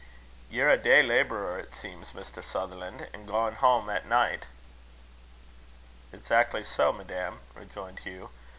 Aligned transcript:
"Ye're 0.49 0.67
a 0.71 0.77
day 0.79 1.03
labourer 1.03 1.59
it 1.59 1.75
seems, 1.75 2.13
Mr. 2.13 2.43
Sutherlan', 2.43 3.05
and 3.13 3.27
gang 3.27 3.53
hame 3.57 3.87
at 3.91 4.07
night." 4.07 4.47
"Exactly 6.11 6.63
so, 6.63 6.91
madam," 6.91 7.41
rejoined 7.53 7.99
Hugh. 7.99 8.31